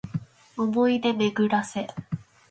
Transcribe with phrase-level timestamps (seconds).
[0.57, 1.85] 想おもい出で巡めぐらせ